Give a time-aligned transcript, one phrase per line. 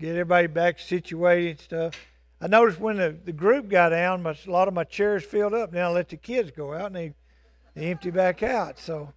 [0.00, 1.94] Get everybody back situated and stuff.
[2.40, 5.54] I noticed when the, the group got down, my, a lot of my chairs filled
[5.54, 5.72] up.
[5.72, 7.14] Now I let the kids go out and they,
[7.74, 8.78] they empty back out.
[8.78, 9.12] So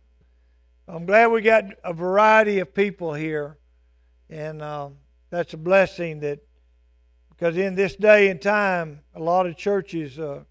[0.88, 3.57] I'm glad we got a variety of people here.
[4.30, 4.97] And um,
[5.29, 6.39] that's a blessing that,
[7.29, 10.43] because in this day and time, a lot of churches uh,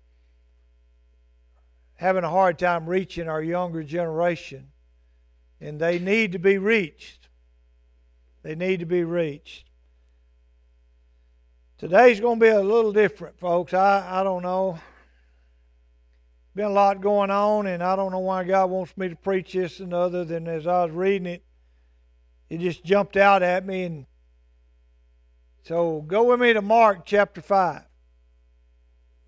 [1.97, 4.69] having a hard time reaching our younger generation.
[5.61, 7.26] And they need to be reached.
[8.47, 9.65] They need to be reached.
[11.79, 13.75] Today's going to be a little different, folks.
[13.75, 14.79] I, I don't know.
[16.55, 19.55] Been a lot going on, and I don't know why God wants me to preach
[19.55, 21.43] this and other than as I was reading it,
[22.49, 23.83] it just jumped out at me.
[23.83, 24.07] And
[25.65, 27.83] so go with me to Mark chapter 5.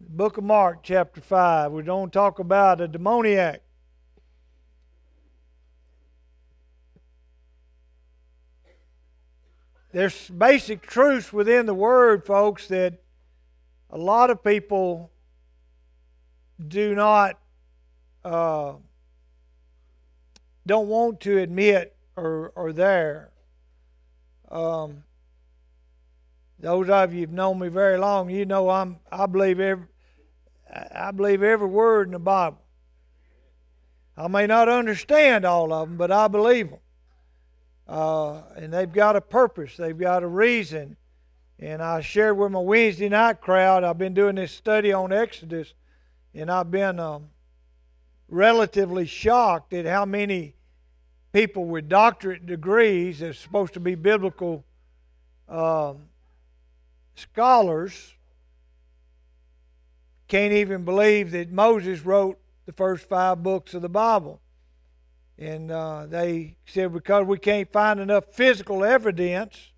[0.00, 1.72] The book of Mark chapter 5.
[1.72, 3.64] We're going to talk about a demoniac.
[9.92, 12.94] There's basic truths within the Word, folks, that
[13.90, 15.10] a lot of people
[16.66, 17.38] do not,
[18.24, 18.74] uh,
[20.66, 23.30] don't want to admit are, are there.
[24.50, 25.04] Um,
[26.58, 29.86] those of you who've known me very long, you know I'm I believe every
[30.92, 32.60] I believe every word in the Bible.
[34.16, 36.80] I may not understand all of them, but I believe them.
[37.88, 40.96] Uh, and they've got a purpose, they've got a reason.
[41.58, 45.74] And I shared with my Wednesday night crowd, I've been doing this study on Exodus,
[46.34, 47.30] and I've been um,
[48.28, 50.54] relatively shocked at how many
[51.32, 54.64] people with doctorate degrees, that's supposed to be biblical
[55.48, 56.02] um,
[57.16, 58.14] scholars,
[60.28, 64.40] can't even believe that Moses wrote the first five books of the Bible.
[65.38, 69.72] And uh, they said because we can't find enough physical evidence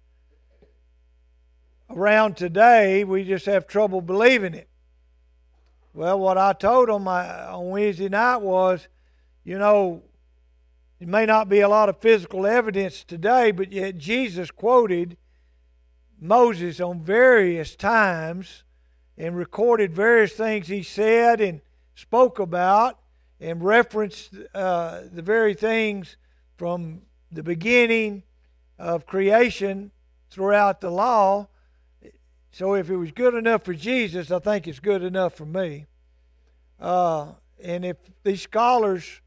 [1.90, 4.68] around today, we just have trouble believing it.
[5.92, 8.86] Well, what I told them on Wednesday night was,
[9.44, 10.02] you know,
[11.00, 15.16] it may not be a lot of physical evidence today, but yet Jesus quoted
[16.20, 18.64] Moses on various times
[19.18, 21.60] and recorded various things he said and
[21.94, 22.98] spoke about
[23.40, 26.16] and referenced uh, the very things
[26.56, 27.02] from
[27.32, 28.22] the beginning
[28.78, 29.90] of creation
[30.30, 31.48] throughout the law.
[32.52, 35.86] So if it was good enough for Jesus, I think it's good enough for me.
[36.78, 39.20] Uh, and if these scholars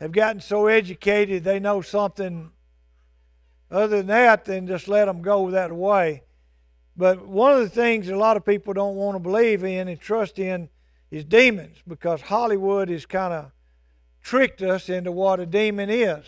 [0.00, 2.50] have gotten so educated they know something
[3.70, 6.22] other than that, then just let them go that way.
[6.96, 10.00] But one of the things a lot of people don't want to believe in and
[10.00, 10.68] trust in
[11.10, 13.50] is demons because Hollywood has kind of
[14.22, 16.24] tricked us into what a demon is.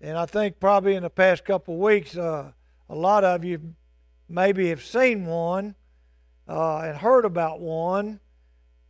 [0.00, 2.52] And I think probably in the past couple of weeks, uh,
[2.88, 3.74] a lot of you
[4.28, 5.74] maybe have seen one
[6.48, 8.20] uh, and heard about one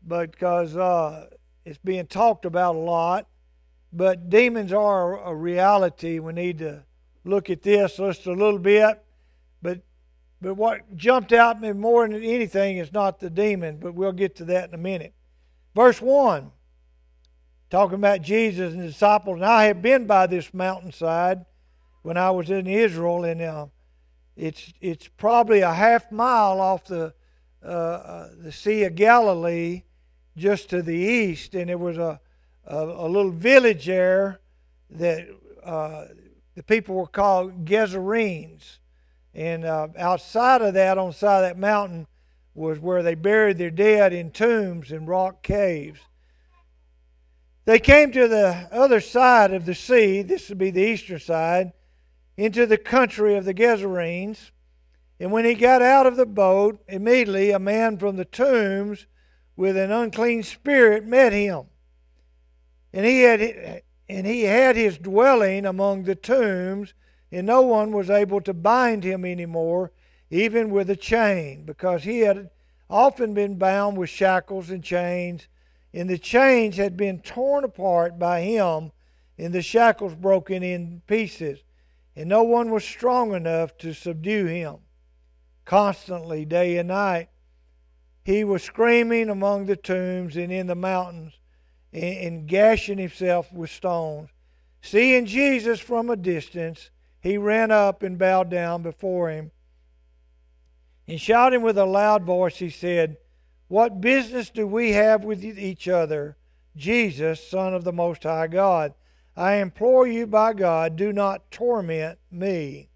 [0.06, 1.27] because uh,
[1.65, 3.27] it's being talked about a lot.
[3.93, 6.19] But demons are a reality.
[6.19, 6.85] We need to
[7.25, 9.03] look at this just a little bit.
[9.62, 9.81] But
[10.41, 14.37] but what jumped out me more than anything is not the demon, but we'll get
[14.37, 15.15] to that in a minute.
[15.75, 16.51] Verse 1,
[17.71, 19.37] talking about Jesus and the disciples.
[19.37, 21.45] And I have been by this mountainside
[22.03, 23.67] when I was in Israel, and uh,
[24.37, 27.15] it's, it's probably a half mile off the,
[27.65, 29.83] uh, uh, the Sea of Galilee
[30.37, 31.55] just to the east.
[31.55, 32.21] And there was a,
[32.67, 34.41] a, a little village there
[34.91, 35.27] that
[35.65, 36.05] uh,
[36.55, 38.79] the people were called Gerasenes
[39.37, 42.07] and uh, outside of that, on the side of that mountain,
[42.55, 46.01] was where they buried their dead in tombs and rock caves.
[47.67, 51.75] They came to the other side of the sea, this would be the eastern side,
[52.39, 54.53] into the country of the Gerasenes.
[55.21, 59.06] And when he got out of the boat, immediately a man from the tombs
[59.55, 61.65] with an unclean spirit met him.
[62.94, 66.94] And he had and he had his dwelling among the tombs
[67.32, 69.93] and no one was able to bind him anymore,
[70.31, 72.50] even with a chain, because he had
[72.88, 75.49] often been bound with shackles and chains,
[75.93, 78.93] and the chains had been torn apart by him,
[79.38, 81.62] and the shackles broken in pieces,
[82.14, 84.76] and no one was strong enough to subdue him.
[85.64, 87.29] Constantly, day and night,
[88.25, 91.34] he was screaming among the tombs and in the mountains,
[91.93, 94.31] and, and gashing himself with stones.
[94.81, 96.90] Seeing Jesus from a distance,
[97.26, 99.50] he ran up and bowed down before him.
[101.08, 103.17] And shouting with a loud voice, he said,
[103.67, 106.37] What business do we have with each other,
[106.76, 108.94] Jesus, Son of the Most High God?
[109.37, 112.90] I implore you by God, do not torment me.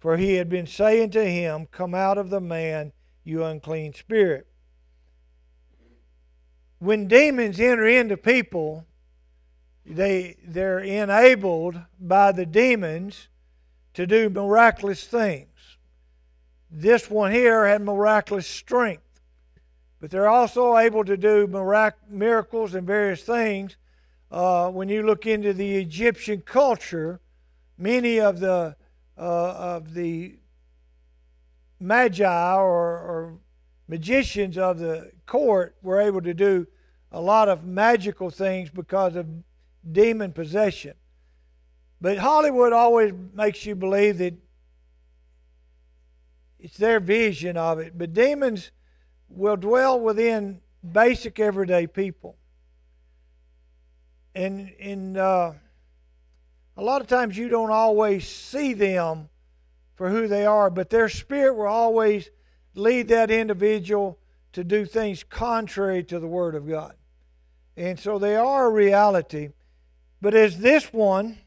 [0.00, 2.92] For he had been saying to him, Come out of the man,
[3.24, 4.46] you unclean spirit.
[6.78, 8.86] When demons enter into people,
[9.84, 13.28] they, they're enabled by the demons
[13.94, 15.48] to do miraculous things.
[16.70, 19.20] This one here had miraculous strength,
[20.00, 23.76] but they're also able to do mirac- miracles and various things.
[24.30, 27.20] Uh, when you look into the Egyptian culture,
[27.78, 28.76] many of the
[29.16, 30.34] uh, of the
[31.78, 33.38] magi or, or
[33.86, 36.66] magicians of the court were able to do
[37.12, 39.26] a lot of magical things because of
[39.92, 40.94] demon possession.
[42.00, 44.34] But Hollywood always makes you believe that
[46.58, 47.96] it's their vision of it.
[47.96, 48.70] But demons
[49.28, 50.60] will dwell within
[50.92, 52.36] basic everyday people.
[54.34, 55.54] And in uh,
[56.76, 59.28] a lot of times you don't always see them
[59.94, 62.30] for who they are, but their spirit will always
[62.74, 64.18] lead that individual
[64.52, 66.94] to do things contrary to the Word of God.
[67.76, 69.50] And so they are a reality.
[70.20, 71.38] But as this one,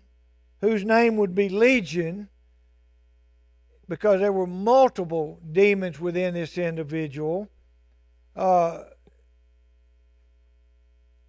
[0.62, 2.30] whose name would be Legion,
[3.88, 7.50] because there were multiple demons within this individual,
[8.36, 8.84] uh,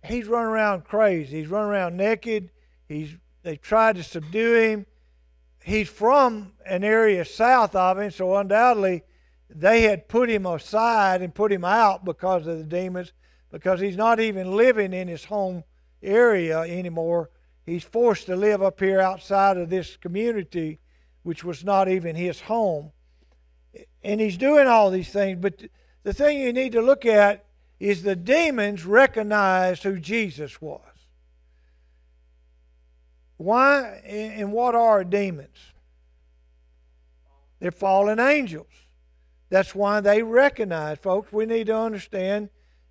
[0.04, 1.40] he's running around crazy.
[1.40, 2.50] He's running around naked.
[2.86, 4.86] He's they tried to subdue him.
[5.62, 9.02] He's from an area south of him, so undoubtedly
[9.50, 13.12] they had put him aside and put him out because of the demons,
[13.50, 15.64] because he's not even living in his home
[16.02, 17.30] area anymore.
[17.68, 20.80] He's forced to live up here outside of this community,
[21.22, 22.92] which was not even his home.
[24.02, 25.62] And he's doing all these things, but
[26.02, 27.44] the thing you need to look at
[27.78, 30.80] is the demons recognized who Jesus was.
[33.36, 35.58] Why and what are demons?
[37.60, 38.72] They're fallen angels.
[39.50, 41.30] That's why they recognize, folks.
[41.34, 42.48] We need to understand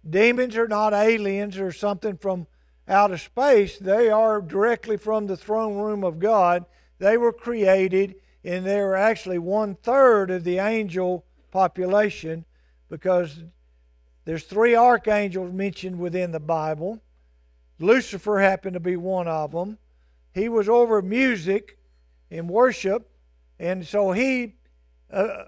[0.07, 2.45] demons are not aliens or something from
[2.87, 3.77] outer space.
[3.77, 6.65] They are directly from the throne room of God.
[6.99, 12.45] They were created, and they are actually one third of the angel population
[12.89, 13.43] because
[14.25, 17.01] there's three archangels mentioned within the Bible.
[17.79, 19.77] Lucifer happened to be one of them
[20.37, 21.79] he was over music
[22.29, 23.09] and worship,
[23.59, 24.53] and so he
[25.11, 25.45] uh,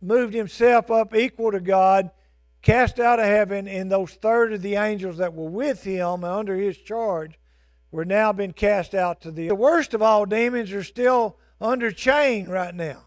[0.00, 2.10] moved himself up equal to God,
[2.62, 6.56] cast out of heaven, and those third of the angels that were with him under
[6.56, 7.38] his charge
[7.90, 9.48] were now been cast out to the.
[9.48, 13.06] The worst of all demons are still under chain right now,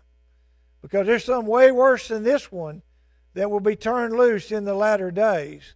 [0.81, 2.81] because there's some way worse than this one
[3.33, 5.75] that will be turned loose in the latter days.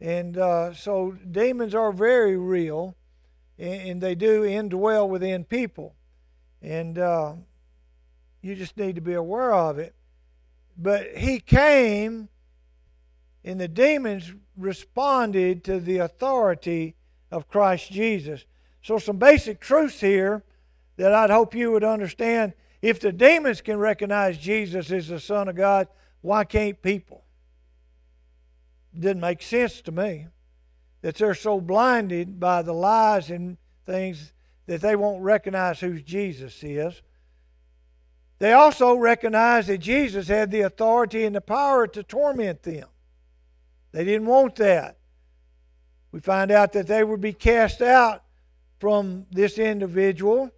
[0.00, 2.94] And uh, so demons are very real
[3.58, 5.96] and they do indwell within people.
[6.62, 7.34] And uh,
[8.40, 9.94] you just need to be aware of it.
[10.76, 12.28] But he came,
[13.44, 16.96] and the demons responded to the authority
[17.30, 18.44] of Christ Jesus.
[18.82, 20.42] So, some basic truths here
[20.96, 22.54] that I'd hope you would understand.
[22.82, 25.88] If the demons can recognize Jesus as the Son of God,
[26.20, 27.24] why can't people?
[28.94, 30.26] It Didn't make sense to me
[31.02, 34.32] that they're so blinded by the lies and things
[34.66, 37.00] that they won't recognize who Jesus is.
[38.38, 42.86] They also recognize that Jesus had the authority and the power to torment them.
[43.92, 44.98] They didn't want that.
[46.12, 48.22] We find out that they would be cast out
[48.78, 50.50] from this individual,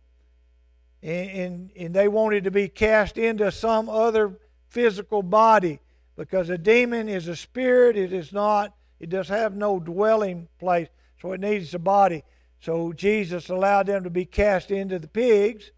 [1.03, 5.81] and, and, and they wanted to be cast into some other physical body
[6.17, 10.89] because a demon is a spirit, it is not it does have no dwelling place,
[11.21, 12.23] so it needs a body.
[12.61, 15.73] So Jesus allowed them to be cast into the pigs,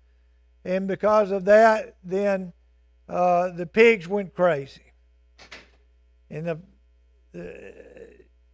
[0.64, 2.52] and because of that, then
[3.08, 4.92] uh, the pigs went crazy,
[6.28, 6.58] and the,
[7.32, 7.74] the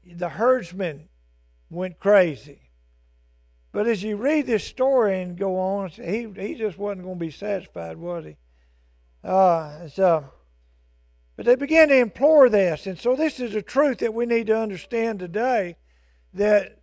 [0.05, 1.09] the herdsmen
[1.71, 2.71] went crazy.
[3.73, 7.25] But as you read this story and go on, he he just wasn't going to
[7.27, 8.37] be satisfied, was he?
[9.23, 10.31] Uh, so
[11.39, 12.89] but they began to implore this.
[12.89, 15.77] And so this is a truth that we need to understand today
[16.35, 16.81] that,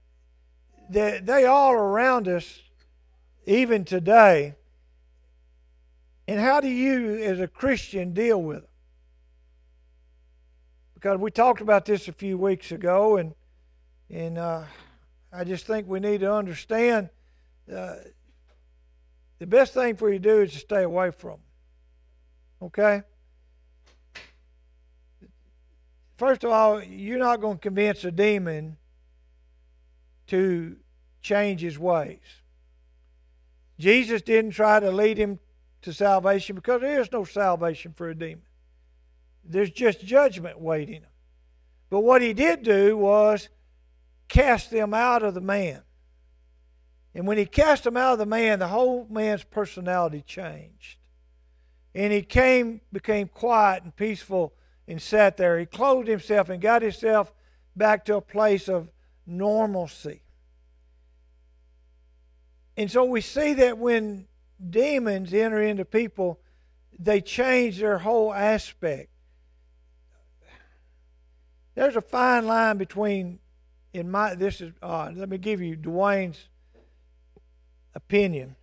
[0.91, 2.61] that they all around us,
[3.45, 4.55] even today.
[6.25, 8.69] And how do you, as a Christian, deal with them?
[11.05, 13.35] Because we talked about this a few weeks ago, and,
[14.09, 14.63] and uh,
[15.31, 17.09] I just think we need to understand
[17.71, 17.97] uh,
[19.37, 21.39] the best thing for you to do is to stay away from them.
[22.63, 23.03] Okay?
[26.17, 28.75] First of all, you're not going to convince a demon
[30.25, 30.75] to
[31.21, 32.17] change his ways.
[33.77, 35.37] Jesus didn't try to lead him
[35.83, 38.44] to salvation because there is no salvation for a demon.
[39.47, 41.03] There's just judgment waiting.
[41.89, 43.47] But what he did do was
[44.27, 45.81] cast them out of the man.
[47.13, 50.97] And when he cast them out of the man, the whole man's personality changed.
[51.93, 54.53] And he came, became quiet and peaceful
[54.87, 55.57] and sat there.
[55.57, 57.31] He clothed himself and got himself
[57.75, 58.91] back to a place of
[59.25, 60.23] normalcy.
[62.75, 64.27] And so we see that when
[64.69, 66.41] demons enter into people,
[66.99, 69.09] they change their whole aspect.
[71.75, 73.39] There's a fine line between,
[73.93, 76.47] in my, this is, uh, let me give you Dwayne's
[77.93, 78.55] opinion.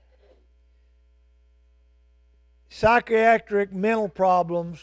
[2.71, 4.81] Psychiatric mental problems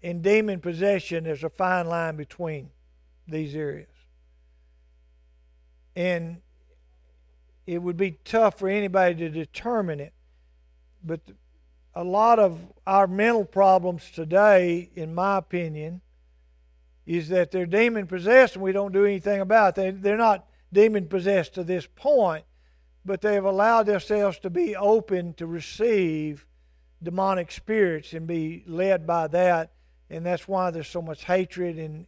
[0.00, 2.70] and demon possession, there's a fine line between
[3.26, 3.88] these areas.
[5.96, 6.40] And
[7.66, 10.12] it would be tough for anybody to determine it.
[11.02, 11.20] But
[11.96, 16.00] a lot of our mental problems today, in my opinion,
[17.06, 19.80] is that they're demon possessed and we don't do anything about it.
[19.80, 22.44] They, they're not demon possessed to this point,
[23.04, 26.44] but they have allowed themselves to be open to receive
[27.02, 29.72] demonic spirits and be led by that.
[30.10, 32.06] And that's why there's so much hatred and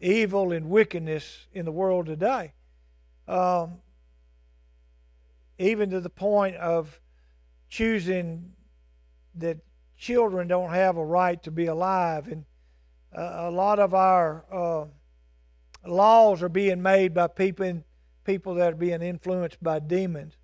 [0.00, 2.52] evil and wickedness in the world today.
[3.28, 3.78] Um,
[5.58, 7.00] even to the point of
[7.68, 8.52] choosing
[9.36, 9.58] that
[9.96, 12.28] children don't have a right to be alive.
[12.28, 12.44] And
[13.16, 14.84] a lot of our uh,
[15.88, 17.82] laws are being made by people,
[18.24, 20.36] people that are being influenced by demons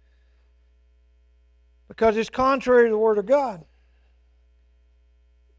[1.92, 3.66] because it's contrary to the Word of God.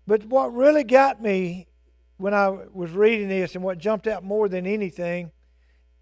[0.08, 1.68] But what really got me
[2.18, 5.32] when I was reading this and what jumped out more than anything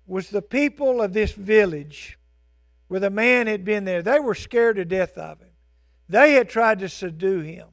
[0.08, 2.18] was the people of this village
[2.88, 4.02] where the man had been there.
[4.02, 5.50] They were scared to death of him.
[6.08, 7.68] They had tried to subdue him.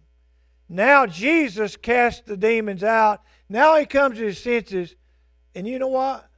[0.69, 3.23] Now Jesus cast the demons out.
[3.49, 4.95] Now he comes to his senses.
[5.55, 6.29] And you know what?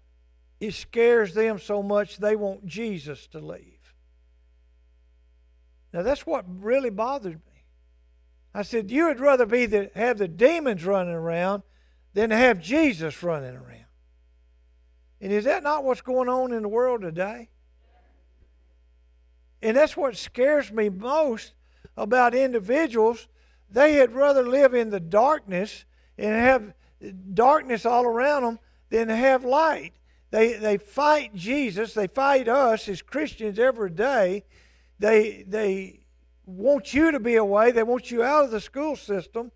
[0.61, 3.95] It scares them so much they want Jesus to leave.
[5.93, 7.65] Now that's what really bothered me.
[8.55, 11.63] I said, You would rather be the, have the demons running around
[12.15, 13.85] than have Jesus running around.
[15.21, 17.51] And is that not what's going on in the world today?
[19.63, 21.53] And that's what scares me most
[21.97, 23.29] about individuals.
[23.71, 25.85] They had rather live in the darkness
[26.19, 26.75] and have
[27.35, 28.59] darkness all around them
[28.91, 29.93] than have light.
[30.31, 31.95] They, they fight Jesus.
[31.95, 34.45] They fight us as Christians every day.
[34.99, 36.01] They, they
[36.47, 37.73] want you to be away.
[37.73, 39.51] They want you out of the school system.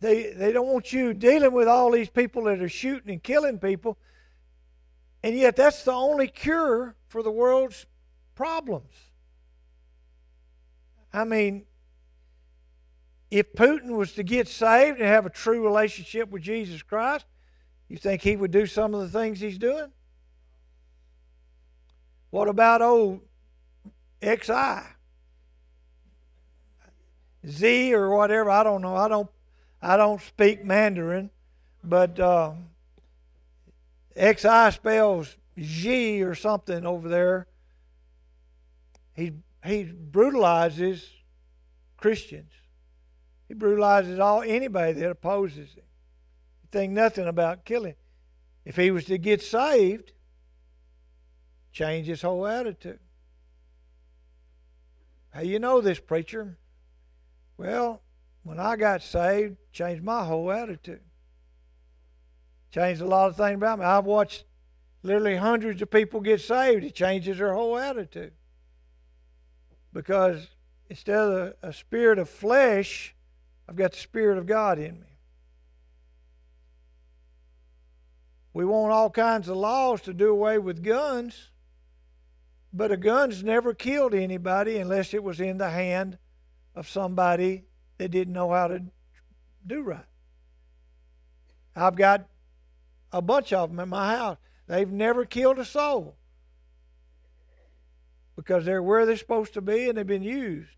[0.00, 3.58] They, they don't want you dealing with all these people that are shooting and killing
[3.58, 3.98] people.
[5.22, 7.86] And yet, that's the only cure for the world's
[8.36, 8.94] problems.
[11.12, 11.64] I mean,
[13.30, 17.26] if Putin was to get saved and have a true relationship with Jesus Christ,
[17.88, 19.90] you think he would do some of the things he's doing?
[22.30, 23.20] What about old
[24.22, 24.80] XI?
[27.46, 28.96] Z or whatever, I don't know.
[28.96, 29.30] I don't
[29.80, 31.30] I don't speak Mandarin,
[31.84, 32.52] but uh,
[34.16, 37.46] XI spells G or something over there.
[39.14, 39.32] He
[39.64, 41.08] he brutalizes
[41.96, 42.50] Christians.
[43.48, 45.84] He brutalizes all anybody that opposes him.
[46.60, 47.94] He think nothing about killing.
[48.64, 50.12] If he was to get saved,
[51.72, 53.00] change his whole attitude.
[55.30, 56.58] How you know this, preacher?
[57.56, 58.02] Well,
[58.42, 61.00] when I got saved, changed my whole attitude.
[62.70, 63.84] Changed a lot of things about me.
[63.86, 64.44] I've watched
[65.02, 66.84] literally hundreds of people get saved.
[66.84, 68.32] It changes their whole attitude.
[69.92, 70.48] Because
[70.90, 73.14] instead of a spirit of flesh,
[73.68, 75.06] I've got the Spirit of God in me.
[78.54, 81.50] We want all kinds of laws to do away with guns,
[82.72, 86.18] but a gun's never killed anybody unless it was in the hand
[86.74, 87.64] of somebody
[87.98, 88.82] that didn't know how to
[89.66, 90.04] do right.
[91.76, 92.26] I've got
[93.12, 94.38] a bunch of them in my house.
[94.66, 96.16] They've never killed a soul
[98.34, 100.70] because they're where they're supposed to be and they've been used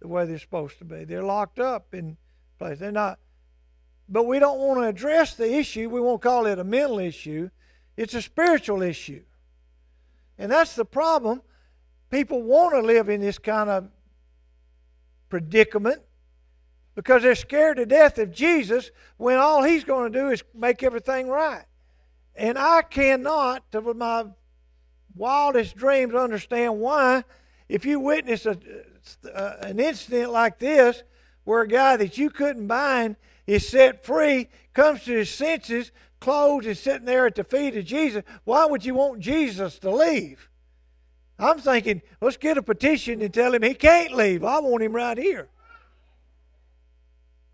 [0.00, 1.04] the way they're supposed to be.
[1.04, 2.16] They're locked up in
[2.58, 2.78] place.
[2.78, 3.18] They're not.
[4.08, 5.88] But we don't want to address the issue.
[5.88, 7.50] We won't call it a mental issue.
[7.96, 9.22] It's a spiritual issue.
[10.38, 11.42] And that's the problem.
[12.10, 13.88] People want to live in this kind of
[15.28, 16.00] predicament
[16.94, 20.82] because they're scared to death of Jesus when all he's going to do is make
[20.82, 21.64] everything right.
[22.34, 24.26] And I cannot, to my
[25.14, 27.24] wildest dreams, understand why,
[27.68, 28.56] if you witness a,
[29.32, 31.02] uh, an incident like this
[31.48, 36.66] where a guy that you couldn't bind is set free, comes to his senses, clothed,
[36.66, 38.22] and sitting there at the feet of Jesus.
[38.44, 40.50] Why would you want Jesus to leave?
[41.38, 44.44] I'm thinking, let's get a petition and tell him he can't leave.
[44.44, 45.48] I want him right here.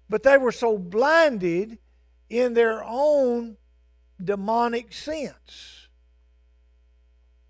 [0.09, 1.79] But they were so blinded
[2.29, 3.57] in their own
[4.21, 5.87] demonic sense.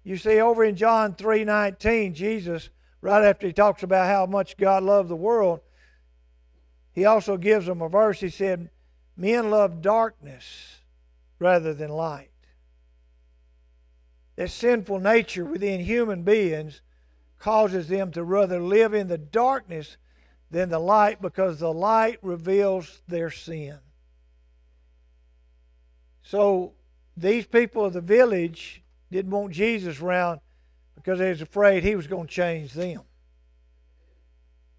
[0.03, 2.69] You see, over in John 3:19, Jesus,
[3.01, 5.61] right after he talks about how much God loved the world,
[6.95, 8.21] he also gives them a verse.
[8.21, 8.71] He said,
[9.17, 10.79] Men love darkness
[11.39, 12.31] rather than light.
[14.37, 16.81] That sinful nature within human beings
[17.39, 19.97] causes them to rather live in the darkness
[20.51, 23.79] than the light because the light reveals their sin.
[26.23, 26.73] So
[27.17, 30.41] these people of the village didn't want Jesus around
[30.95, 33.03] because they was afraid he was going to change them.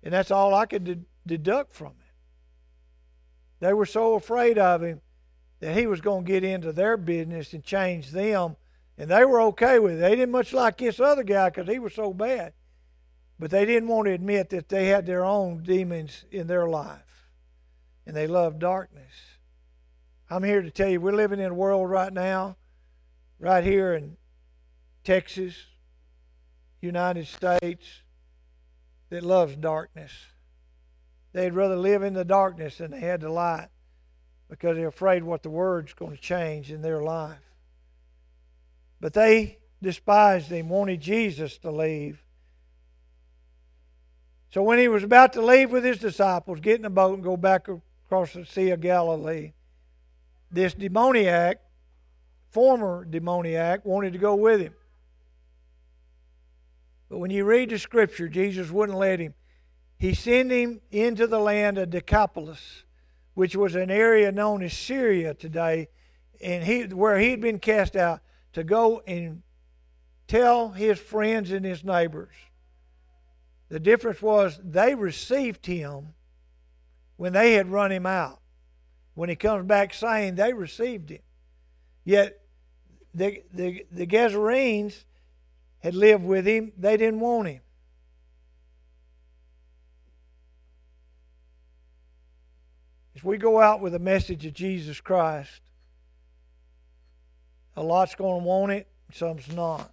[0.04, 2.05] And that's all I could de- deduct from it.
[3.60, 5.02] They were so afraid of him
[5.60, 8.56] that he was going to get into their business and change them.
[8.98, 10.00] And they were okay with it.
[10.00, 12.54] They didn't much like this other guy because he was so bad.
[13.38, 17.30] But they didn't want to admit that they had their own demons in their life.
[18.06, 19.14] And they loved darkness.
[20.30, 22.58] I'm here to tell you we're living in a world right now,
[23.40, 24.18] right here in
[25.04, 25.56] Texas,
[26.82, 28.02] United States,
[29.10, 30.12] that loves darkness.
[31.36, 33.68] They'd rather live in the darkness than they had the light
[34.48, 37.42] because they're afraid what the word's going to change in their life.
[39.02, 42.24] But they despised him, wanted Jesus to leave.
[44.50, 47.24] So when he was about to leave with his disciples, get in a boat and
[47.24, 49.52] go back across the Sea of Galilee,
[50.50, 51.60] this demoniac,
[52.52, 54.74] former demoniac, wanted to go with him.
[57.10, 59.34] But when you read the scripture, Jesus wouldn't let him.
[60.06, 62.84] He sent him into the land of Decapolis,
[63.34, 65.88] which was an area known as Syria today,
[66.40, 68.20] and he where he had been cast out
[68.54, 69.42] to go and
[70.28, 72.36] tell his friends and his neighbors
[73.70, 76.14] the difference was they received him
[77.18, 78.42] when they had run him out.
[79.16, 81.24] When he comes back saying they received him.
[82.04, 82.42] Yet
[83.16, 85.04] the, the, the Gazarenes
[85.80, 87.62] had lived with him, they didn't want him.
[93.26, 95.62] We go out with a message of Jesus Christ,
[97.76, 99.92] a lot's going to want it, some's not.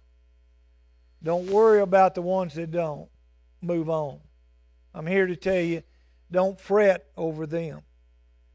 [1.23, 3.09] Don't worry about the ones that don't
[3.61, 4.19] move on.
[4.93, 5.81] I'm here to tell you
[6.31, 7.81] don't fret over them.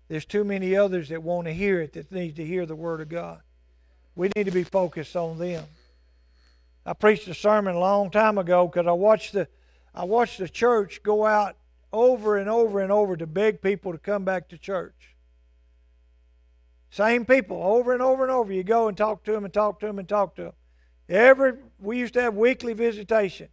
[0.08, 3.00] There's too many others that want to hear it that need to hear the Word
[3.00, 3.40] of God.
[4.14, 5.64] We need to be focused on them.
[6.86, 9.48] I preached a sermon a long time ago because I watched the
[9.94, 11.56] I watched the church go out
[11.92, 15.16] over and over and over to beg people to come back to church.
[16.90, 18.52] Same people over and over and over.
[18.52, 20.52] You go and talk to them and talk to them and talk to them.
[21.08, 23.48] Every we used to have weekly visitation.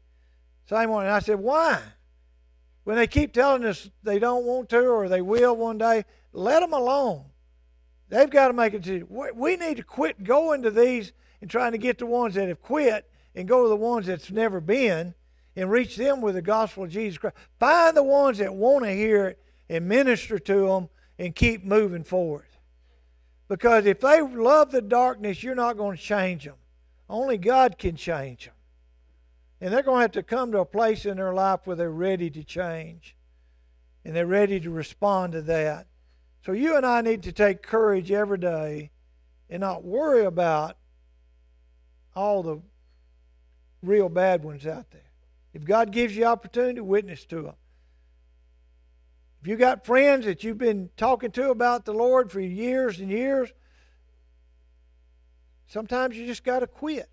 [0.70, 1.06] Same one.
[1.06, 1.82] And I said, why?
[2.84, 6.60] When they keep telling us they don't want to or they will one day, let
[6.60, 7.26] them alone.
[8.10, 9.08] They've got to make a decision.
[9.10, 12.62] We need to quit going to these and trying to get the ones that have
[12.62, 15.14] quit and go to the ones that's never been
[15.56, 17.36] and reach them with the gospel of Jesus Christ.
[17.60, 19.40] Find the ones that want to hear it
[19.70, 22.46] and minister to them and keep moving forward.
[23.48, 26.56] Because if they love the darkness, you're not going to change them.
[27.10, 28.54] Only God can change them.
[29.62, 31.90] And they're going to have to come to a place in their life where they're
[31.90, 33.16] ready to change
[34.04, 35.88] and they're ready to respond to that.
[36.46, 38.92] So you and I need to take courage every day
[39.50, 40.78] and not worry about
[42.16, 42.62] all the
[43.82, 45.05] real bad ones out there.
[45.56, 47.54] If God gives you opportunity, witness to them.
[49.42, 53.10] If you got friends that you've been talking to about the Lord for years and
[53.10, 53.54] years,
[55.68, 57.10] sometimes you just got to quit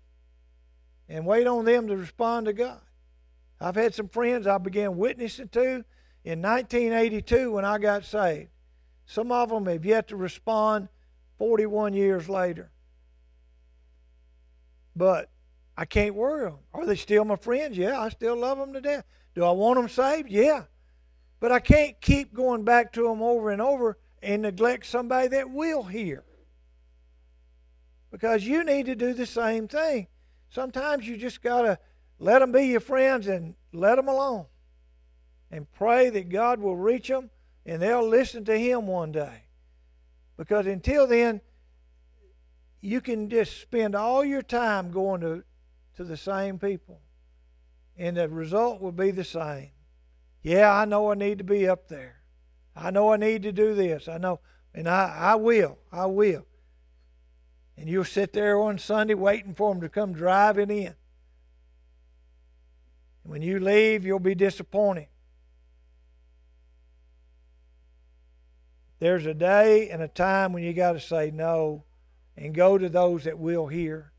[1.07, 2.81] and wait on them to respond to God.
[3.61, 5.85] I've had some friends I began witnessing to
[6.25, 8.49] in 1982 when I got saved.
[9.05, 10.89] Some of them have yet to respond
[11.37, 12.71] 41 years later.
[14.97, 15.29] But
[15.77, 16.59] I can't worry them.
[16.73, 17.77] Are they still my friends?
[17.77, 19.05] Yeah, I still love them to death.
[19.35, 20.29] Do I want them saved?
[20.29, 20.63] Yeah.
[21.39, 25.49] But I can't keep going back to them over and over and neglect somebody that
[25.49, 26.23] will hear.
[28.11, 30.07] Because you need to do the same thing.
[30.49, 31.79] Sometimes you just got to
[32.19, 34.45] let them be your friends and let them alone.
[35.49, 37.31] And pray that God will reach them
[37.65, 39.43] and they'll listen to Him one day.
[40.37, 41.41] Because until then,
[42.81, 45.43] you can just spend all your time going to,
[45.97, 47.01] to the same people.
[47.97, 49.71] And the result will be the same.
[50.41, 52.21] Yeah, I know I need to be up there.
[52.75, 54.07] I know I need to do this.
[54.07, 54.39] I know,
[54.73, 55.77] and I, I will.
[55.91, 56.45] I will.
[57.77, 60.95] And you'll sit there on Sunday waiting for them to come driving in.
[63.23, 65.07] And when you leave, you'll be disappointed.
[68.99, 71.83] There's a day and a time when you got to say no
[72.37, 74.12] and go to those that will hear.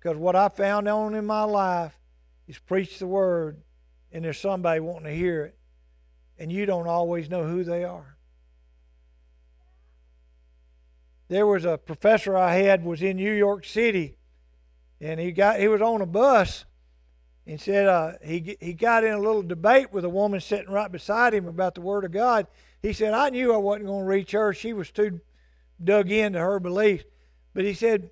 [0.00, 1.98] Because what I found on in my life
[2.46, 3.60] is preach the word,
[4.12, 5.58] and there's somebody wanting to hear it,
[6.38, 8.16] and you don't always know who they are.
[11.26, 14.16] There was a professor I had was in New York City,
[15.00, 16.64] and he got he was on a bus,
[17.46, 20.90] and said uh, he he got in a little debate with a woman sitting right
[20.90, 22.46] beside him about the Word of God.
[22.80, 25.20] He said, "I knew I wasn't going to reach her; she was too
[25.82, 27.04] dug into her beliefs."
[27.52, 28.10] But he said,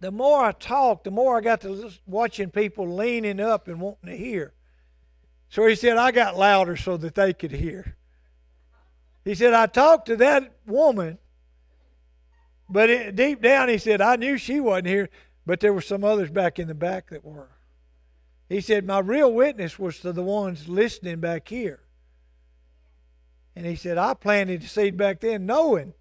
[0.00, 4.10] the more I talked, the more I got to watching people leaning up and wanting
[4.10, 4.52] to hear.
[5.48, 7.96] So he said, I got louder so that they could hear.
[9.24, 11.18] He said, I talked to that woman,
[12.68, 15.08] but it, deep down, he said, I knew she wasn't here,
[15.44, 17.50] but there were some others back in the back that were.
[18.48, 21.80] He said, My real witness was to the ones listening back here.
[23.56, 25.94] And he said, I planted the seed back then knowing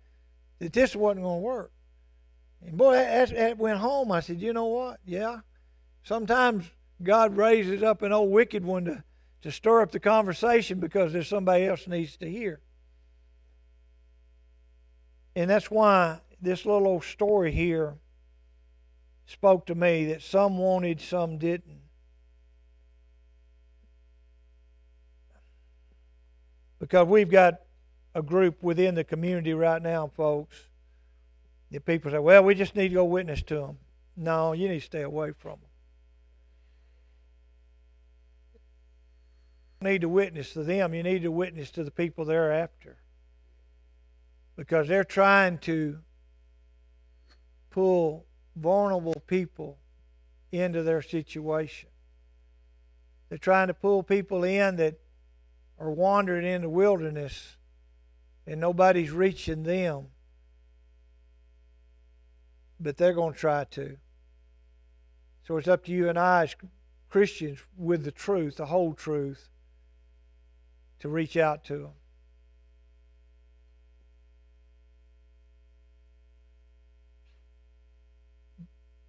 [0.59, 1.71] that this wasn't going to work.
[2.65, 4.11] And boy, that, that went home.
[4.11, 4.99] I said, you know what?
[5.05, 5.39] Yeah.
[6.03, 6.65] Sometimes
[7.01, 9.03] God raises up an old wicked one to,
[9.41, 12.61] to stir up the conversation because there's somebody else needs to hear.
[15.35, 17.95] And that's why this little old story here
[19.25, 21.81] spoke to me that some wanted, some didn't.
[26.79, 27.61] Because we've got
[28.13, 30.55] a group within the community right now, folks,
[31.79, 33.77] people say, well, we just need to go witness to them.
[34.15, 35.69] No, you need to stay away from them.
[39.81, 40.93] Need to witness to them.
[40.93, 42.97] You need to witness to the people they're after.
[44.55, 45.99] Because they're trying to
[47.71, 49.77] pull vulnerable people
[50.51, 51.89] into their situation.
[53.29, 54.99] They're trying to pull people in that
[55.77, 57.57] are wandering in the wilderness
[58.47, 60.07] and nobody's reaching them
[62.79, 63.97] but they're going to try to.
[65.47, 66.55] So it's up to you and I as
[67.09, 69.49] Christians with the truth, the whole truth,
[70.99, 71.93] to reach out to them.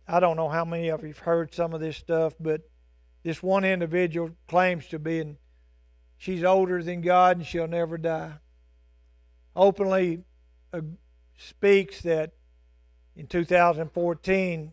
[0.09, 2.61] I don't know how many of you have heard some of this stuff, but
[3.24, 5.37] this one individual claims to be, and
[6.16, 8.35] she's older than God and she'll never die.
[9.57, 10.22] Openly
[10.72, 10.83] uh,
[11.37, 12.33] speaks that
[13.16, 14.72] in 2014,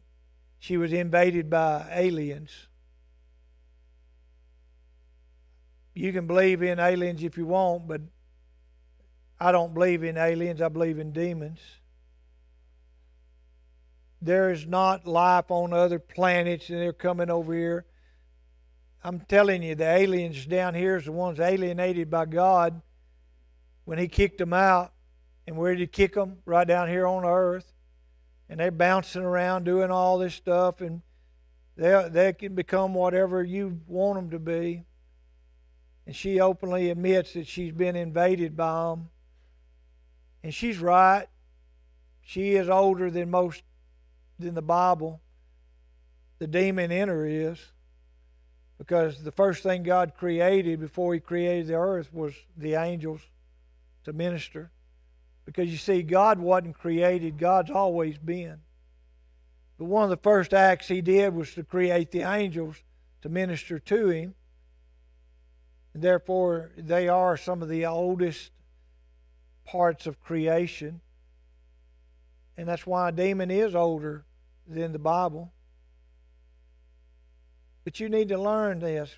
[0.60, 2.52] she was invaded by aliens.
[5.94, 8.02] You can believe in aliens if you want, but
[9.40, 10.62] I don't believe in aliens.
[10.62, 11.60] I believe in demons.
[14.22, 17.86] There is not life on other planets, and they're coming over here.
[19.04, 22.82] I'm telling you, the aliens down here is the ones alienated by God
[23.86, 24.94] when He kicked them out.
[25.46, 26.38] And where did He kick them?
[26.46, 27.73] Right down here on earth
[28.50, 31.02] and they're bouncing around doing all this stuff, and
[31.76, 34.84] they they can become whatever you want them to be.
[36.06, 39.10] And she openly admits that she's been invaded by them,
[40.44, 41.28] and she's right.
[42.22, 43.64] She is older than most
[44.40, 45.22] than the Bible.
[46.40, 47.72] The demon in her is,
[48.78, 53.22] because the first thing God created before He created the earth was the angels
[54.04, 54.72] to minister.
[55.46, 58.60] Because you see, God wasn't created, God's always been.
[59.78, 62.78] But one of the first acts He did was to create the angels
[63.22, 64.36] to minister to Him.
[65.94, 68.52] And therefore, they are some of the oldest
[69.66, 71.02] parts of creation.
[72.58, 74.26] And that's why a demon is older
[74.68, 75.52] than the Bible.
[77.84, 79.14] But you need to learn this.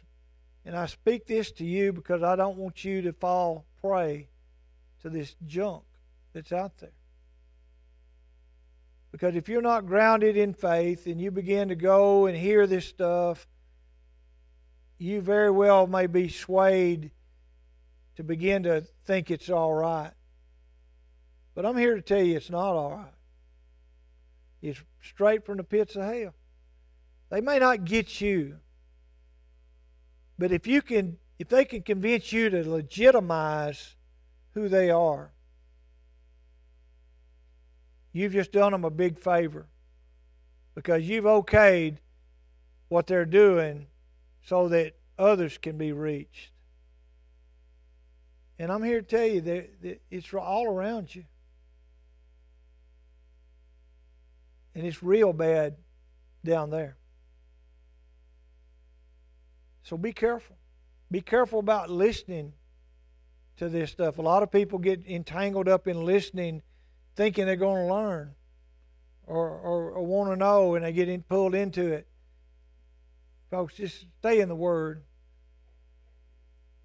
[0.66, 4.30] And I speak this to you because I don't want you to fall prey
[5.04, 5.84] to this junk
[6.36, 6.92] that's out there.
[9.12, 12.86] Because if you're not grounded in faith and you begin to go and hear this
[12.86, 13.48] stuff,
[14.98, 17.12] you very well may be swayed
[18.18, 20.12] to begin to think it's all right.
[21.56, 23.14] But I'm here to tell you it's not all right.
[24.62, 26.34] It's straight from the pits of hell.
[27.30, 28.58] They may not get you,
[30.38, 33.96] but if you can if they can convince you to legitimize
[34.54, 35.32] who they are,
[38.16, 39.68] You've just done them a big favor
[40.74, 41.98] because you've okayed
[42.88, 43.88] what they're doing
[44.42, 46.52] so that others can be reached.
[48.58, 51.26] And I'm here to tell you that, that it's all around you.
[54.76, 55.76] And it's real bad
[56.46, 56.96] down there.
[59.84, 60.56] So be careful.
[61.12, 62.54] Be careful about listening
[63.58, 64.20] to this stuff.
[64.20, 66.62] A lot of people get entangled up in listening,
[67.16, 68.36] thinking they're going to learn
[69.28, 72.08] or, or, or want to know, and they get in, pulled into it.
[73.50, 75.04] Folks, just stay in the Word.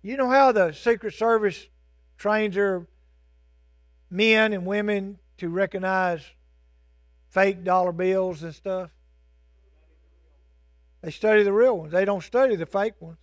[0.02, 1.66] You know how the Secret Service
[2.16, 2.86] trains their
[4.10, 6.22] men and women to recognize
[7.28, 8.90] fake dollar bills and stuff?
[11.02, 11.92] They study the real ones.
[11.92, 13.18] They don't study the fake ones.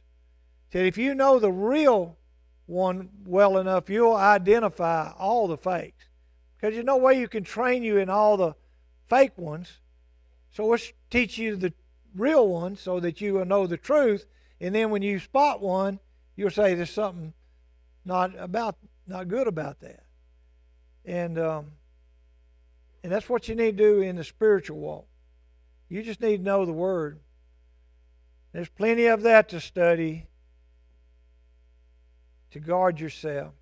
[0.72, 2.17] Said if you know the real
[2.65, 6.06] one well enough, you'll identify all the fakes.
[6.58, 8.56] Because there's no way you can train you in all the
[9.08, 9.80] fake ones.
[10.52, 11.74] So let's teach you the
[12.15, 14.26] real ones so that you will know the truth.
[14.60, 16.00] And then when you spot one,
[16.36, 17.34] you'll say there's something
[18.06, 20.04] not about not good about that.
[21.06, 21.72] And um,
[23.04, 25.08] and that's what you need to do in the spiritual walk.
[25.89, 27.20] You just need to know the word.
[28.52, 30.28] There's plenty of that to study
[32.52, 33.54] to guard yourself.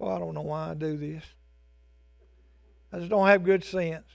[0.00, 1.22] Well, I don't know why I do this.
[2.90, 4.06] I just don't have good sense.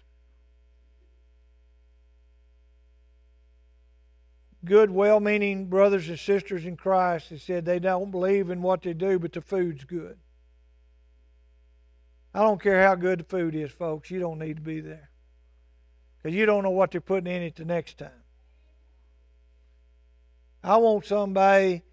[4.66, 8.82] Good, well meaning brothers and sisters in Christ that said they don't believe in what
[8.82, 10.18] they do, but the food's good.
[12.34, 14.10] I don't care how good the food is, folks.
[14.10, 15.12] You don't need to be there.
[16.18, 18.24] Because you don't know what they're putting in it the next time.
[20.64, 21.84] I want somebody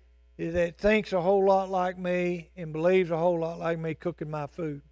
[0.51, 4.31] that thinks a whole lot like me and believes a whole lot like me cooking
[4.31, 4.83] my food.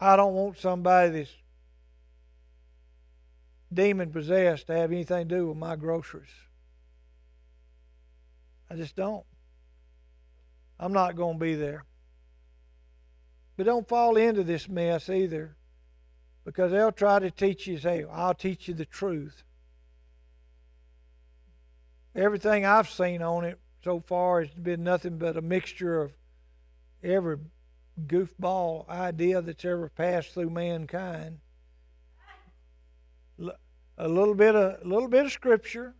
[0.00, 1.34] I don't want somebody that's
[3.72, 6.28] demon possessed to have anything to do with my groceries.
[8.70, 9.24] I just don't.
[10.78, 11.84] I'm not going to be there.
[13.56, 15.56] But don't fall into this mess either
[16.44, 19.42] because they'll try to teach you, say, I'll teach you the truth.
[22.18, 26.12] Everything I've seen on it so far has been nothing but a mixture of
[27.00, 27.36] every
[28.08, 31.38] goofball idea that's ever passed through mankind.
[33.96, 35.94] A little bit of a little bit of scripture.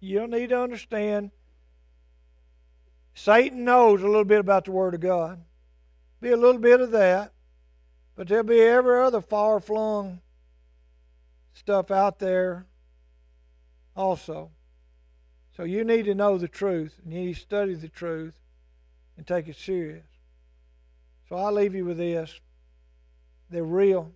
[0.00, 1.30] You'll need to understand.
[3.14, 5.40] Satan knows a little bit about the Word of God.
[6.20, 7.32] Be a little bit of that.
[8.16, 10.20] But there'll be every other far flung
[11.54, 12.66] stuff out there
[13.94, 14.50] also.
[15.60, 18.32] So you need to know the truth, and you need to study the truth
[19.18, 20.06] and take it serious.
[21.28, 22.40] So I'll leave you with this.
[23.50, 24.10] They're real.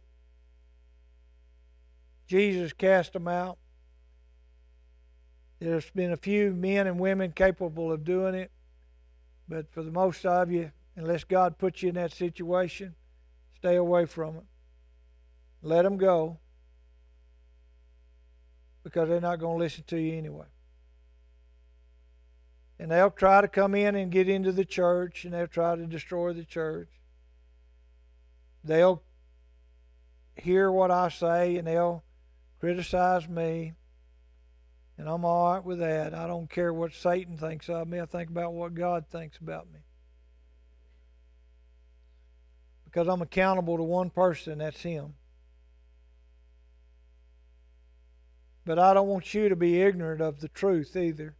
[2.27, 3.59] Jesus cast them out.
[5.59, 8.51] There's been a few men and women capable of doing it,
[9.47, 12.95] but for the most of you, unless God puts you in that situation,
[13.57, 14.45] Stay away from it.
[15.63, 16.39] Let them go
[18.83, 20.45] because they're not going to listen to you anyway.
[22.79, 25.87] And they'll try to come in and get into the church and they'll try to
[25.87, 26.89] destroy the church.
[28.65, 29.03] They'll
[30.37, 32.03] hear what I say and they'll
[32.59, 33.75] criticize me.
[34.99, 36.15] And I'm all right with that.
[36.15, 38.01] I don't care what Satan thinks of me.
[38.01, 39.81] I think about what God thinks about me
[42.95, 45.15] because I'm accountable to one person, that's Him.
[48.65, 51.35] But I don't want you to be ignorant of the truth either.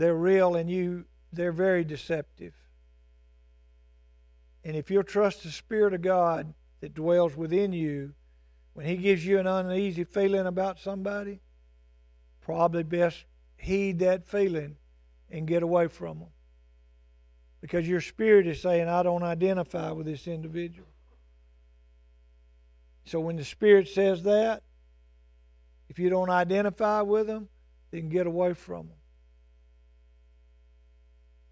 [0.00, 2.54] They're real and you they're very deceptive.
[4.64, 8.14] And if you'll trust the Spirit of God that dwells within you,
[8.72, 11.40] when He gives you an uneasy feeling about somebody,
[12.40, 13.26] probably best
[13.58, 14.76] heed that feeling
[15.30, 16.28] and get away from them
[17.60, 20.88] because your spirit is saying, I don't identify with this individual.
[23.04, 24.62] So when the spirit says that,
[25.90, 27.50] if you don't identify with them,
[27.90, 28.99] then get away from them.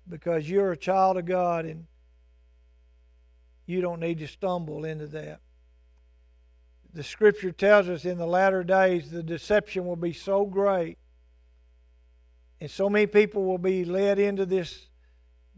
[0.08, 1.86] Because you're a child of God and
[3.66, 5.40] you don't need to stumble into that.
[6.94, 10.98] The scripture tells us in the latter days the deception will be so great
[12.60, 14.88] and so many people will be led into this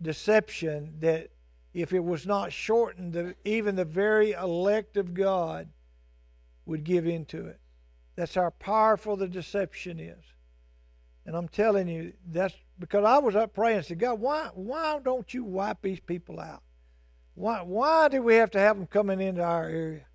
[0.03, 1.31] deception that
[1.73, 5.69] if it was not shortened, the, even the very elect of God
[6.67, 7.59] would give into it.
[8.17, 10.23] That's how powerful the deception is.
[11.31, 14.99] And I'm telling you, that's because I was up praying and said, God, why, why
[14.99, 16.61] don't you wipe these people out?
[17.37, 20.07] Why, why do we have to have them coming into our area?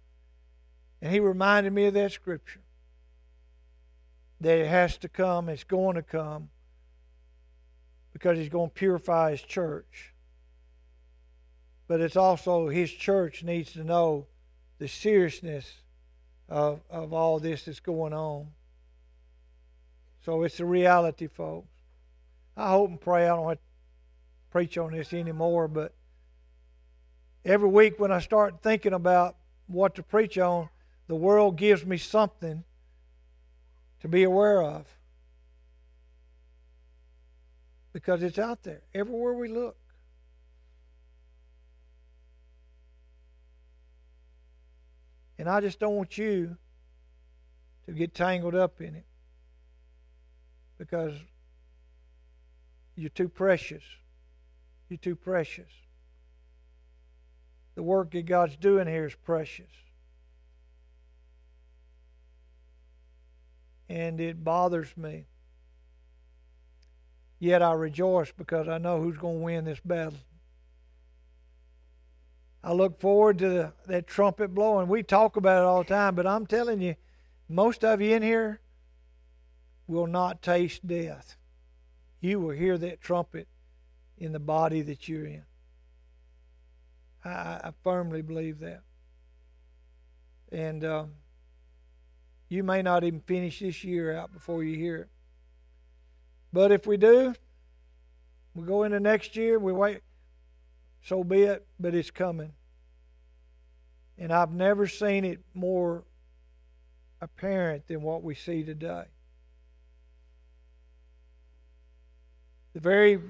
[1.01, 2.59] And he reminded me of that scripture
[4.41, 6.49] that it has to come, it's going to come,
[8.11, 10.13] because he's going to purify his church.
[11.87, 14.27] But it's also his church needs to know
[14.79, 15.75] the seriousness
[16.49, 18.47] of, of all this that's going on.
[20.25, 21.67] So it's a reality, folks.
[22.57, 23.63] I hope and pray I don't have to
[24.49, 25.93] preach on this anymore, but
[27.45, 29.35] every week when I start thinking about
[29.67, 30.69] what to preach on,
[31.07, 32.63] the world gives me something
[33.99, 34.87] to be aware of.
[37.93, 39.77] Because it's out there, everywhere we look.
[45.37, 46.57] And I just don't want you
[47.85, 49.05] to get tangled up in it
[50.77, 51.13] because
[52.95, 53.83] you're too precious.
[54.89, 55.69] You're too precious.
[57.75, 59.71] The work that God's doing here is precious.
[63.89, 65.25] And it bothers me.
[67.39, 70.19] Yet I rejoice because I know who's going to win this battle.
[72.63, 74.87] I look forward to the, that trumpet blowing.
[74.87, 76.95] We talk about it all the time, but I'm telling you,
[77.47, 78.59] most of you in here
[79.87, 81.37] will not taste death.
[82.21, 83.47] You will hear that trumpet
[84.17, 85.43] in the body that you're in.
[87.23, 87.29] I,
[87.63, 88.81] I firmly believe that.
[90.51, 91.11] And um,
[92.49, 95.09] you may not even finish this year out before you hear it.
[96.53, 97.35] But if we do,
[98.53, 100.01] we go into next year, we wait
[101.05, 102.53] so be it, but it's coming.
[104.17, 106.03] And I've never seen it more
[107.21, 109.03] apparent than what we see today.
[112.75, 113.21] The very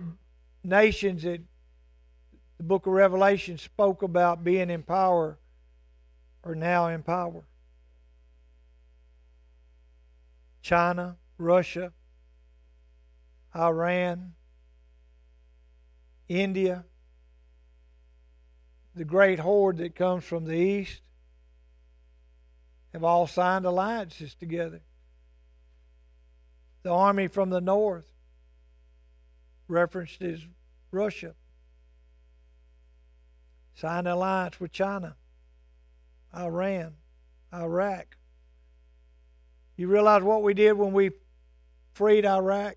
[0.63, 1.39] nations that
[2.58, 5.38] the book of Revelation spoke about being in power
[6.43, 7.43] are now in power.
[10.63, 11.93] China, Russia,
[13.55, 14.34] Iran,
[16.27, 16.84] India,
[18.95, 21.03] the great horde that comes from the east
[22.93, 24.81] have all signed alliances together.
[26.81, 28.14] The army from the north,
[29.67, 30.41] referenced is
[30.91, 31.36] Russia,
[33.73, 35.15] signed an alliance with China,
[36.36, 36.95] Iran,
[37.54, 38.17] Iraq.
[39.78, 41.12] You realize what we did when we
[41.93, 42.75] freed Iraq?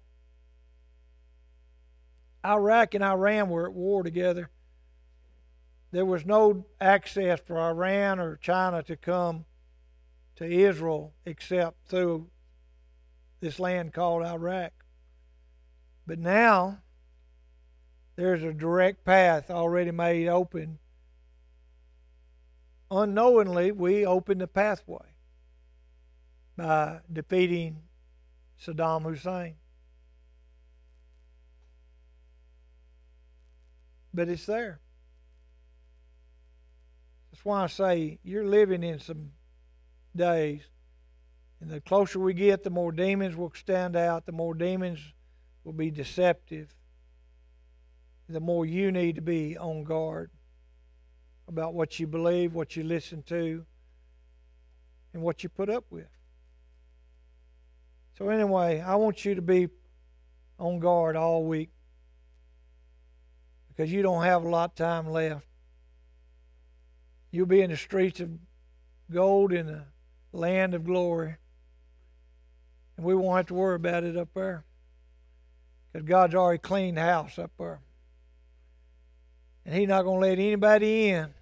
[2.45, 4.51] Iraq and Iran were at war together
[5.91, 9.47] there was no access for Iran or China to come
[10.37, 12.29] to Israel except through
[13.41, 14.73] this land called Iraq.
[16.09, 16.79] But now
[18.17, 20.79] there's a direct path already made open.
[22.91, 25.05] Unknowingly, we opened the pathway
[26.57, 27.83] by defeating
[28.59, 29.57] Saddam Hussein.
[34.15, 34.81] But it's there.
[37.31, 39.33] That's why I say you're living in some
[40.17, 40.63] days.
[41.61, 45.01] And the closer we get, the more demons will stand out, the more demons
[45.69, 46.75] will be deceptive,
[48.27, 50.31] the more you need to be on guard
[51.47, 53.67] about what you believe, what you listen to,
[55.13, 56.09] and what you put up with.
[58.17, 59.69] So, anyway, I want you to be
[60.59, 61.69] on guard all week
[63.69, 65.45] because you don't have a lot of time left.
[67.31, 68.31] You'll be in the streets of
[69.11, 69.85] gold in the
[70.33, 71.37] land of glory.
[72.97, 74.65] And we won't have to worry about it up there.
[75.99, 77.81] Because God's already cleaned house up there.
[79.67, 81.35] And He's not going to let anybody in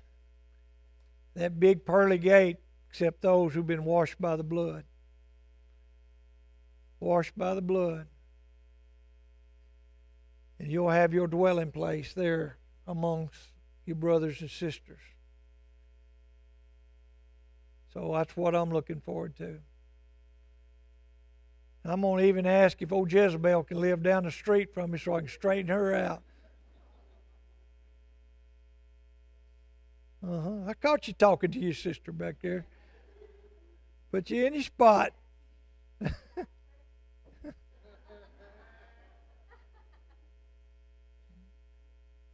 [1.35, 2.57] that big pearly gate
[2.89, 4.85] except those who've been washed by the blood.
[7.01, 8.07] Washed by the blood.
[10.59, 13.39] And you'll have your dwelling place there amongst
[13.85, 15.03] your brothers and sisters.
[17.93, 19.59] So that's what I'm looking forward to.
[21.91, 24.99] I'm going to even ask if old Jezebel can live down the street from me
[24.99, 26.23] so I can straighten her out.
[30.27, 30.57] Uh huh.
[30.67, 32.67] I caught you talking to your sister back there.
[34.11, 35.13] Put you in your spot.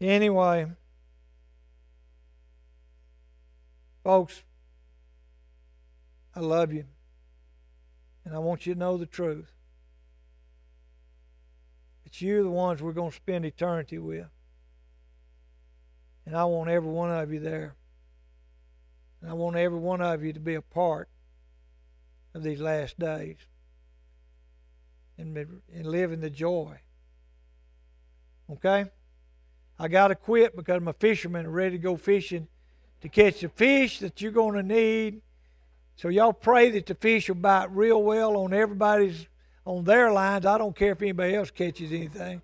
[0.00, 0.72] anyway,
[4.02, 4.42] folks,
[6.34, 6.86] I love you.
[8.24, 9.52] And I want you to know the truth.
[12.04, 14.26] It's you the ones we're going to spend eternity with.
[16.26, 17.74] And I want every one of you there.
[19.20, 21.08] And I want every one of you to be a part
[22.34, 23.38] of these last days
[25.18, 26.78] and, and live in the joy.
[28.50, 28.86] Okay?
[29.78, 32.48] I got to quit because my fishermen are ready to go fishing
[33.00, 35.22] to catch the fish that you're going to need.
[35.96, 39.26] So y'all pray that the fish will bite real well on everybody's
[39.64, 40.46] on their lines.
[40.46, 42.42] I don't care if anybody else catches anything.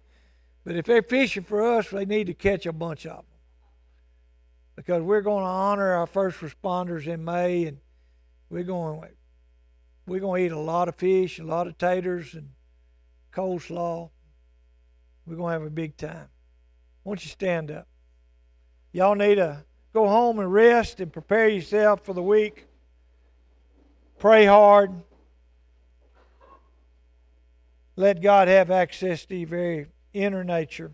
[0.64, 3.24] But if they're fishing for us, they need to catch a bunch of them.
[4.76, 7.78] Because we're going to honor our first responders in May and
[8.50, 9.02] we're going
[10.06, 12.48] we're going to eat a lot of fish, a lot of taters and
[13.32, 14.08] coleslaw.
[15.26, 16.28] We're going to have a big time.
[17.04, 17.86] Won't you stand up?
[18.92, 22.67] Y'all need to go home and rest and prepare yourself for the week.
[24.18, 24.90] Pray hard.
[27.94, 30.92] Let God have access to your very inner nature.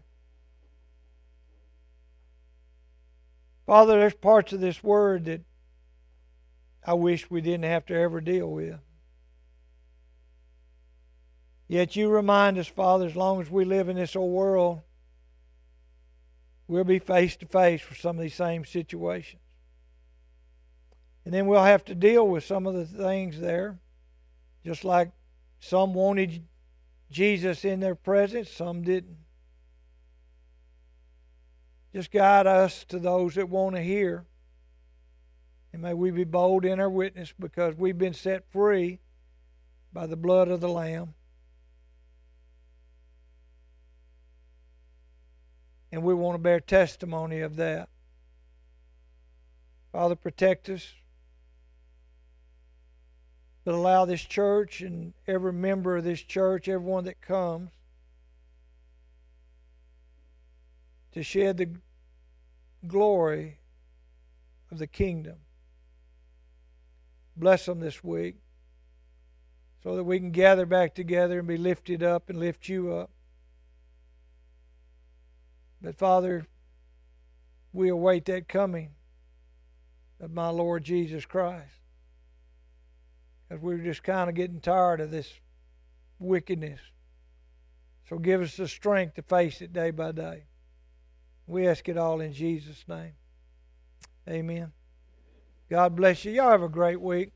[3.66, 5.40] Father, there's parts of this word that
[6.86, 8.78] I wish we didn't have to ever deal with.
[11.66, 14.82] Yet you remind us, Father, as long as we live in this old world,
[16.68, 19.40] we'll be face to face with some of these same situations.
[21.24, 23.78] And then we'll have to deal with some of the things there,
[24.64, 25.10] just like
[25.58, 26.44] some wanted
[27.10, 29.16] Jesus in their presence, some didn't.
[31.94, 34.24] Just guide us to those that want to hear.
[35.72, 38.98] And may we be bold in our witness because we've been set free
[39.92, 41.14] by the blood of the Lamb.
[45.92, 47.88] And we want to bear testimony of that.
[49.92, 50.92] Father, protect us.
[53.64, 57.70] But allow this church and every member of this church, everyone that comes,
[61.12, 61.70] to shed the
[62.86, 63.58] glory
[64.70, 65.36] of the kingdom.
[67.36, 68.36] Bless them this week
[69.82, 73.10] so that we can gather back together and be lifted up and lift you up.
[75.80, 76.46] But Father,
[77.72, 78.90] we await that coming
[80.20, 81.83] of my Lord Jesus Christ.
[83.54, 85.32] Because we're just kind of getting tired of this
[86.18, 86.80] wickedness.
[88.08, 90.46] So give us the strength to face it day by day.
[91.46, 93.12] We ask it all in Jesus' name.
[94.28, 94.72] Amen.
[95.70, 96.32] God bless you.
[96.32, 97.30] Y'all have a great week.